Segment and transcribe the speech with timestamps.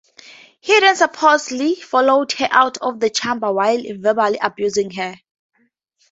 [0.61, 5.13] He then supposedly followed her out of the chamber while verbally abusing her.